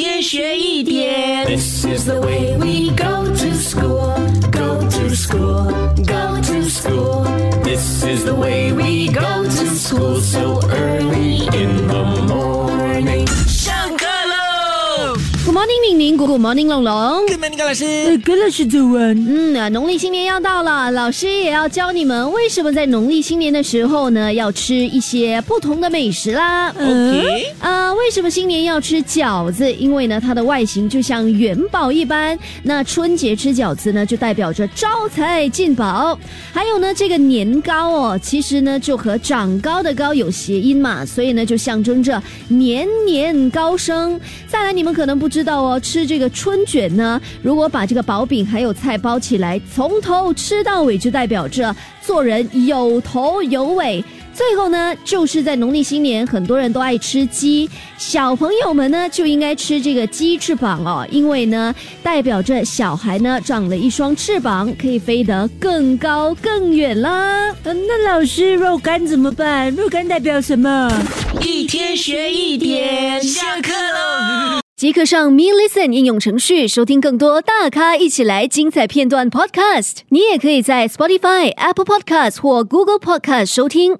[0.00, 1.46] 天学一点。
[1.46, 4.16] This is the way we go to school,
[4.50, 5.70] go to school,
[6.04, 7.24] go to school.
[7.62, 11.79] This is the way we go to school so early in
[15.43, 17.25] ！Good morning，敏玲，Good morning，龙龙。
[17.25, 18.17] Good morning，高老师。
[18.19, 19.17] 葛老师早安。
[19.27, 26.69] 嗯，啊农历新年要到了，老师也要教你们为什么在农历新年的时候呢，要吃一些不同的美食啦。
[26.69, 29.71] OK，啊，为什么新年要吃饺子？
[29.73, 32.37] 因为呢，它的外形就像元宝一般。
[32.61, 36.17] 那春节吃饺子呢，就代表着招财进宝。
[36.53, 44.19] 还有呢，这个年糕哦，其实呢就和长高的高有谐音嘛，所以呢就象征着年年高升。
[44.47, 51.73] 再来，你们可能不知道哦，吃这个春卷呢，如果把这个薄饼还有菜包起来，从头吃到尾，就代表着
[52.05, 54.03] 做人有头有尾。
[54.33, 67.51] 最后呢，就是在农历新年，很多人都爱吃鸡，小朋友们呢就应该吃这个鸡翅膀哦，因为呢代表着小孩呢长了一双翅膀，可以飞得更高更远啦。
[67.63, 69.69] 嗯，那老师肉干怎么办？
[69.75, 70.91] 肉干代表什么？
[71.41, 73.90] 一天学一点，下课喽。
[74.81, 79.97] 即刻上 Me Listen 应用程序收听更多大咖一起来精彩片段 Podcast。
[80.09, 83.99] 你也可以在 Spotify、Apple Podcast 或 Google Podcast 收听。